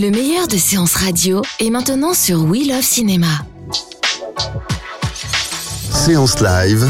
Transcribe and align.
Le 0.00 0.10
meilleur 0.10 0.48
de 0.48 0.56
séances 0.56 0.94
radio 0.94 1.42
est 1.58 1.68
maintenant 1.68 2.14
sur 2.14 2.44
We 2.44 2.66
Love 2.66 2.80
Cinéma. 2.80 3.26
Séance 5.92 6.40
live, 6.40 6.86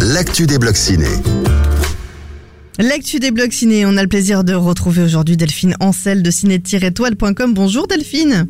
l'actu 0.00 0.46
des 0.46 0.58
blocs 0.58 0.78
ciné. 0.78 1.08
L'actu 2.78 3.18
des 3.18 3.32
blogs 3.32 3.52
ciné, 3.52 3.84
on 3.84 3.98
a 3.98 4.02
le 4.02 4.08
plaisir 4.08 4.44
de 4.44 4.54
retrouver 4.54 5.02
aujourd'hui 5.02 5.36
Delphine 5.36 5.76
Ancel 5.78 6.22
de 6.22 6.30
ciné-étoile.com. 6.30 7.52
Bonjour 7.52 7.86
Delphine. 7.86 8.46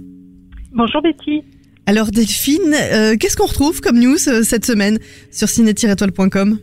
Bonjour 0.73 1.03
Betty. 1.03 1.43
Alors 1.87 2.13
Delphine, 2.13 2.73
euh, 2.73 3.17
qu'est-ce 3.17 3.37
qu'on 3.37 3.47
retrouve 3.47 3.81
comme 3.81 3.99
news 3.99 4.29
euh, 4.29 4.45
cette 4.45 4.65
semaine 4.65 5.01
sur 5.33 5.49
ciné-étoile.com 5.49 6.61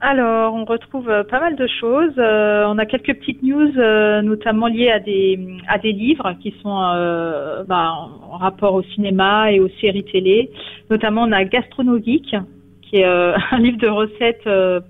Alors, 0.00 0.52
on 0.54 0.66
retrouve 0.66 1.08
euh, 1.08 1.24
pas 1.24 1.40
mal 1.40 1.56
de 1.56 1.66
choses. 1.66 2.12
Euh, 2.18 2.66
on 2.68 2.76
a 2.76 2.84
quelques 2.84 3.14
petites 3.18 3.42
news, 3.42 3.72
euh, 3.78 4.20
notamment 4.20 4.66
liées 4.66 4.90
à 4.90 5.00
des 5.00 5.38
à 5.68 5.78
des 5.78 5.92
livres 5.92 6.34
qui 6.42 6.54
sont 6.62 6.78
euh, 6.94 7.64
bah, 7.64 7.92
en 8.30 8.36
rapport 8.36 8.74
au 8.74 8.82
cinéma 8.82 9.52
et 9.52 9.58
aux 9.58 9.70
séries 9.80 10.04
télé. 10.04 10.50
Notamment, 10.90 11.22
on 11.22 11.32
a 11.32 11.44
Gastrono 11.44 11.98
Geek, 11.98 12.36
qui 12.82 12.96
est 12.96 13.06
euh, 13.06 13.34
un 13.50 13.58
livre 13.58 13.78
de 13.78 13.88
recettes 13.88 14.46
euh, 14.46 14.80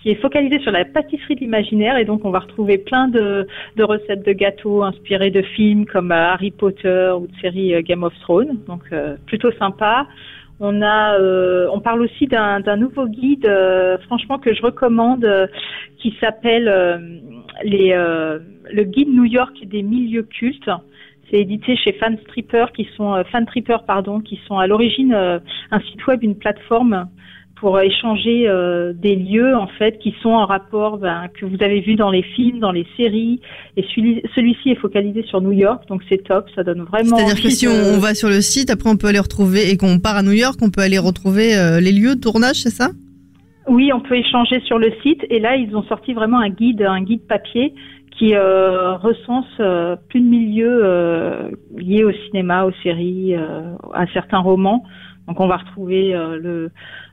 qui 0.00 0.10
est 0.10 0.22
focalisé 0.22 0.60
sur 0.60 0.70
la 0.70 0.84
pâtisserie 0.84 1.34
de 1.34 1.40
l'imaginaire 1.40 1.96
et 1.96 2.04
donc 2.04 2.24
on 2.24 2.30
va 2.30 2.38
retrouver 2.38 2.78
plein 2.78 3.08
de, 3.08 3.48
de 3.74 3.82
recettes 3.82 4.24
de 4.24 4.32
gâteaux 4.32 4.84
inspirées 4.84 5.32
de 5.32 5.42
films 5.42 5.84
comme 5.84 6.12
Harry 6.12 6.52
Potter 6.52 7.10
ou 7.18 7.26
de 7.26 7.32
séries 7.40 7.74
euh, 7.74 7.82
Game 7.82 8.04
of 8.04 8.14
Thrones. 8.20 8.60
Donc 8.68 8.84
plutôt 9.26 9.50
sympa. 9.58 10.06
On 10.60 10.82
a, 10.82 11.14
euh, 11.18 11.68
on 11.72 11.80
parle 11.80 12.02
aussi 12.02 12.26
d'un 12.26 12.76
nouveau 12.76 13.06
guide, 13.06 13.46
euh, 13.46 13.96
franchement 13.98 14.38
que 14.38 14.52
je 14.52 14.62
recommande, 14.62 15.24
euh, 15.24 15.46
qui 15.98 16.16
s'appelle 16.20 16.64
le 17.64 18.84
guide 18.84 19.08
New 19.08 19.24
York 19.24 19.56
des 19.64 19.82
milieux 19.82 20.24
cultes. 20.24 20.70
C'est 21.30 21.38
édité 21.38 21.76
chez 21.76 21.92
Fanstripper, 21.92 22.66
qui 22.74 22.88
sont 22.96 23.22
pardon, 23.86 24.20
qui 24.20 24.40
sont 24.46 24.58
à 24.58 24.66
l'origine 24.66 25.12
un 25.12 25.80
site 25.80 26.06
web, 26.06 26.22
une 26.22 26.36
plateforme 26.36 27.08
pour 27.60 27.80
échanger 27.80 28.48
euh, 28.48 28.92
des 28.92 29.16
lieux 29.16 29.56
en 29.56 29.66
fait 29.66 29.98
qui 29.98 30.14
sont 30.22 30.30
en 30.30 30.46
rapport 30.46 30.98
ben, 30.98 31.26
que 31.38 31.44
vous 31.44 31.56
avez 31.60 31.80
vu 31.80 31.94
dans 31.96 32.10
les 32.10 32.22
films, 32.22 32.60
dans 32.60 32.72
les 32.72 32.86
séries. 32.96 33.40
Et 33.76 33.84
celui- 33.94 34.22
celui-ci 34.34 34.70
est 34.70 34.80
focalisé 34.80 35.22
sur 35.24 35.40
New 35.40 35.52
York, 35.52 35.82
donc 35.88 36.02
c'est 36.08 36.22
top. 36.24 36.46
Ça 36.54 36.62
donne 36.62 36.82
vraiment. 36.82 37.16
C'est-à-dire 37.16 37.42
que 37.42 37.48
si 37.50 37.66
de- 37.66 37.96
on 37.96 37.98
va 37.98 38.14
sur 38.14 38.28
le 38.28 38.40
site, 38.40 38.70
après 38.70 38.88
on 38.90 38.96
peut 38.96 39.08
aller 39.08 39.18
retrouver, 39.18 39.70
et 39.70 39.76
qu'on 39.76 39.98
part 39.98 40.16
à 40.16 40.22
New 40.22 40.32
York, 40.32 40.58
on 40.62 40.70
peut 40.70 40.82
aller 40.82 40.98
retrouver 40.98 41.56
euh, 41.56 41.80
les 41.80 41.92
lieux 41.92 42.14
de 42.16 42.20
tournage, 42.20 42.56
c'est 42.56 42.70
ça? 42.70 42.90
Oui, 43.70 43.92
on 43.92 44.00
peut 44.00 44.16
échanger 44.16 44.60
sur 44.60 44.78
le 44.78 44.90
site 45.02 45.26
et 45.28 45.40
là 45.40 45.56
ils 45.56 45.76
ont 45.76 45.82
sorti 45.82 46.14
vraiment 46.14 46.38
un 46.40 46.48
guide, 46.48 46.80
un 46.82 47.02
guide 47.02 47.20
papier 47.28 47.74
qui 48.18 48.34
euh, 48.34 48.94
recense 48.96 49.46
euh, 49.60 49.96
plus 50.08 50.20
de 50.20 50.26
milieux 50.26 50.80
euh, 50.82 51.50
liés 51.76 52.04
au 52.04 52.12
cinéma, 52.12 52.64
aux 52.64 52.72
séries, 52.82 53.34
euh, 53.36 53.76
à 53.94 54.06
certains 54.08 54.40
romans. 54.40 54.84
Donc 55.28 55.40
on 55.40 55.46
va 55.46 55.58
retrouver 55.58 56.14
euh, 56.14 56.38
le 56.38 56.70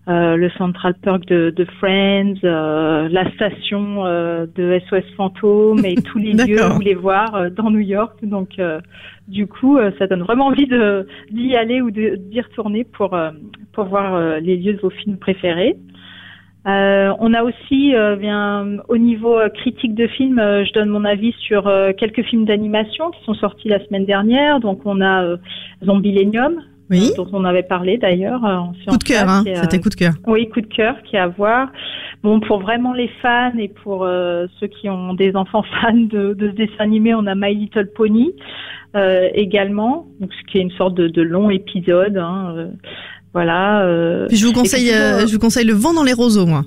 euh, 0.08 0.36
le 0.36 0.50
Central 0.52 0.94
Park 1.02 1.26
de, 1.26 1.50
de 1.50 1.66
Friends, 1.80 2.36
euh, 2.44 3.10
la 3.10 3.30
station 3.32 4.06
euh, 4.06 4.46
de 4.56 4.80
SOS 4.88 5.04
Fantôme 5.18 5.84
et 5.84 5.96
tous 5.96 6.20
les 6.20 6.34
lieux 6.48 6.62
où 6.76 6.80
les 6.80 6.94
voir 6.94 7.36
euh, 7.36 7.50
dans 7.50 7.72
New 7.72 7.80
York. 7.80 8.18
Donc 8.24 8.60
euh, 8.60 8.80
du 9.28 9.48
coup, 9.48 9.78
euh, 9.78 9.92
ça 9.98 10.08
donne 10.08 10.22
vraiment 10.22 10.46
envie 10.46 10.68
de 10.68 11.08
d'y 11.32 11.56
aller 11.56 11.82
ou 11.82 11.92
d'y 11.92 12.42
retourner 12.42 12.84
pour 12.84 13.16
euh, 13.16 13.32
pour 13.74 13.86
voir 13.86 14.14
euh, 14.14 14.40
les 14.40 14.58
lieux 14.58 14.74
de 14.74 14.80
vos 14.80 14.92
films 14.92 15.18
préférés. 15.18 15.76
Euh, 16.68 17.14
on 17.20 17.34
a 17.34 17.44
aussi, 17.44 17.94
euh, 17.96 18.16
bien, 18.16 18.78
au 18.88 18.98
niveau 18.98 19.38
euh, 19.38 19.50
critique 19.50 19.94
de 19.94 20.08
films, 20.08 20.40
euh, 20.40 20.66
je 20.66 20.74
donne 20.74 20.90
mon 20.90 21.06
avis 21.06 21.32
sur 21.40 21.68
euh, 21.68 21.92
quelques 21.94 22.24
films 22.24 22.46
d'animation 22.46 23.12
qui 23.12 23.24
sont 23.24 23.36
sortis 23.36 23.68
la 23.68 23.84
semaine 23.86 24.06
dernière. 24.06 24.60
Donc 24.60 24.80
on 24.86 25.00
a 25.00 25.24
euh, 25.24 25.38
Zombilenium, 25.84 26.56
Oui. 26.90 27.12
dont 27.18 27.28
on 27.34 27.46
avait 27.46 27.64
parlé 27.64 27.98
d'ailleurs. 28.00 28.42
Coup 28.88 28.98
de 28.98 29.04
cœur, 29.04 29.30
hein. 29.30 29.44
C'était 29.46 29.80
coup 29.80 29.90
de 29.90 29.96
cœur. 29.96 30.14
oui, 30.26 30.50
coup 30.50 30.62
de 30.62 30.68
cœur 30.68 30.96
qui 31.04 31.16
est 31.16 31.20
à 31.20 31.28
voir. 31.28 31.70
Bon, 32.24 32.40
pour 32.40 32.60
vraiment 32.60 32.94
les 32.94 33.10
fans 33.22 33.56
et 33.60 33.68
pour 33.68 34.04
euh, 34.04 34.48
ceux 34.60 34.66
qui 34.68 34.90
ont 34.90 35.14
des 35.14 35.36
enfants 35.36 35.64
fans 35.82 35.94
de, 35.94 36.34
de 36.34 36.50
ce 36.50 36.56
dessin 36.56 36.80
animé, 36.80 37.14
on 37.14 37.28
a 37.28 37.36
My 37.36 37.54
Little 37.54 37.92
Pony 37.96 38.34
euh, 38.96 39.30
également, 39.36 40.08
donc 40.20 40.32
ce 40.34 40.52
qui 40.52 40.58
est 40.58 40.62
une 40.62 40.72
sorte 40.72 40.96
de, 40.96 41.08
de 41.10 41.22
long 41.22 41.50
épisode. 41.52 42.18
Hein, 42.18 42.70
voilà. 43.36 43.86
euh, 43.86 44.28
Puis 44.30 44.38
je 44.38 44.46
vous 44.46 44.54
conseille, 44.54 44.92
euh, 44.94 45.28
je 45.28 45.34
vous 45.34 45.40
conseille 45.40 45.66
le 45.66 45.74
vent 45.74 45.94
dans 45.94 46.04
les 46.04 46.14
roseaux, 46.14 46.46
moi. 46.46 46.64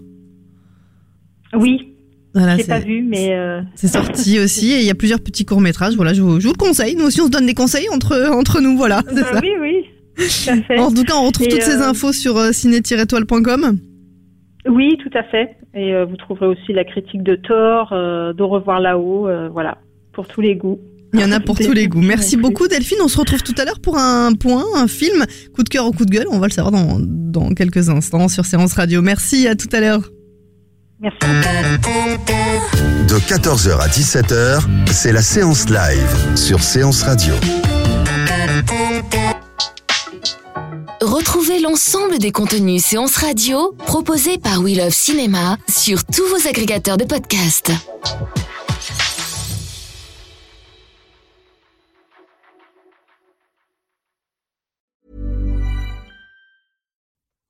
Oui, 1.54 1.94
Voilà, 2.34 2.58
j'ai 2.58 2.64
pas 2.64 2.78
c'est 2.78 2.86
vu, 2.86 3.02
mais 3.02 3.32
euh, 3.32 3.62
c'est 3.74 3.88
sorti 3.88 4.38
aussi, 4.38 4.72
et 4.72 4.80
il 4.80 4.84
y 4.84 4.90
a 4.90 4.94
plusieurs 4.94 5.20
petits 5.20 5.46
courts 5.46 5.62
métrages. 5.62 5.96
Voilà, 5.96 6.12
je 6.12 6.20
vous, 6.20 6.40
je 6.40 6.46
vous 6.46 6.52
le 6.52 6.58
conseille. 6.58 6.94
Nous 6.94 7.06
aussi, 7.06 7.22
on 7.22 7.24
se 7.24 7.30
donne 7.30 7.46
des 7.46 7.54
conseils 7.54 7.88
entre 7.88 8.30
entre 8.30 8.60
nous, 8.60 8.76
voilà. 8.76 9.00
c'est 9.08 9.14
bah 9.14 9.32
ça. 9.32 9.40
oui, 9.42 9.52
oui, 9.58 9.84
tout 10.18 10.50
à 10.50 10.56
fait. 10.68 10.78
En 10.78 10.92
tout 10.92 11.04
cas, 11.04 11.14
on 11.16 11.26
retrouve 11.28 11.46
Et, 11.46 11.50
toutes 11.50 11.62
ces 11.62 11.80
infos 11.80 12.12
sur 12.12 12.38
ciné-étoile.com. 12.52 13.78
Oui, 14.68 14.98
tout 15.02 15.16
à 15.18 15.22
fait. 15.22 15.56
Et 15.72 15.94
vous 16.04 16.16
trouverez 16.16 16.48
aussi 16.48 16.74
la 16.74 16.84
critique 16.84 17.22
de 17.22 17.34
Thor, 17.34 17.94
d'Au 18.34 18.48
revoir 18.48 18.78
là-haut, 18.78 19.26
voilà, 19.50 19.78
pour 20.12 20.28
tous 20.28 20.42
les 20.42 20.54
goûts. 20.54 20.78
Il 21.14 21.20
y 21.20 21.24
en 21.24 21.32
a 21.32 21.40
pour 21.40 21.58
tous 21.58 21.72
les 21.72 21.88
goûts. 21.88 22.02
Merci 22.02 22.36
beaucoup 22.36 22.68
Delphine. 22.68 22.98
On 23.02 23.08
se 23.08 23.18
retrouve 23.18 23.42
tout 23.42 23.54
à 23.56 23.64
l'heure 23.64 23.80
pour 23.80 23.96
un 23.98 24.34
point, 24.34 24.64
un 24.76 24.88
film, 24.88 25.24
coup 25.54 25.62
de 25.62 25.68
cœur 25.68 25.86
ou 25.86 25.92
coup 25.92 26.04
de 26.04 26.10
gueule. 26.10 26.26
On 26.30 26.38
va 26.38 26.46
le 26.46 26.52
savoir 26.52 26.72
dans, 26.72 26.98
dans 27.00 27.50
quelques 27.54 27.88
instants 27.88 28.28
sur 28.28 28.44
Séance 28.44 28.74
Radio. 28.74 29.00
Merci, 29.00 29.48
à 29.48 29.54
tout 29.54 29.68
à 29.72 29.80
l'heure. 29.80 30.10
Merci. 31.00 31.18
De 33.08 33.14
14h 33.14 33.78
à 33.78 33.88
17h, 33.88 34.62
c'est 34.92 35.12
la 35.12 35.22
séance 35.22 35.68
live 35.68 36.36
sur 36.36 36.62
Séance 36.62 37.02
Radio. 37.02 37.32
Retrouvez 41.00 41.60
l'ensemble 41.60 42.18
des 42.18 42.32
contenus 42.32 42.84
séances 42.84 43.16
radio 43.16 43.74
proposés 43.86 44.36
par 44.36 44.60
We 44.60 44.76
Love 44.76 44.92
Cinéma 44.92 45.56
sur 45.68 46.04
tous 46.04 46.26
vos 46.28 46.48
agrégateurs 46.48 46.96
de 46.96 47.04
podcasts. 47.04 47.72